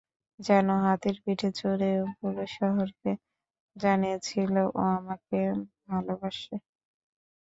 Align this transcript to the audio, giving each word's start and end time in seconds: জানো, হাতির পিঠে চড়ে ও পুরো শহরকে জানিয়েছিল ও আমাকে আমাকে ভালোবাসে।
জানো, 0.39 0.73
হাতির 0.85 1.15
পিঠে 1.23 1.49
চড়ে 1.59 1.91
ও 2.01 2.15
পুরো 2.17 2.43
শহরকে 2.55 3.11
জানিয়েছিল 3.75 4.53
ও 4.69 4.81
আমাকে 4.97 5.39
আমাকে 5.51 5.69
ভালোবাসে। 5.87 6.55